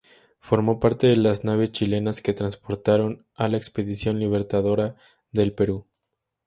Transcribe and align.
Formó 0.39 0.79
parte 0.79 1.05
de 1.05 1.15
las 1.15 1.43
naves 1.43 1.73
chilenas 1.73 2.23
que 2.23 2.33
transportaron 2.33 3.27
a 3.35 3.47
la 3.49 3.57
Expedición 3.57 4.17
Libertadora 4.17 4.95
del 5.31 5.53
Perú. 5.53 5.85